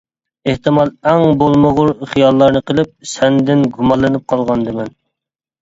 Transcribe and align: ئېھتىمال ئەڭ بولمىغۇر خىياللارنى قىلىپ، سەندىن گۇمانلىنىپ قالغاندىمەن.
ئېھتىمال 0.51 0.91
ئەڭ 1.11 1.25
بولمىغۇر 1.41 1.93
خىياللارنى 2.13 2.63
قىلىپ، 2.71 2.89
سەندىن 3.13 3.63
گۇمانلىنىپ 3.77 4.27
قالغاندىمەن. 4.35 4.91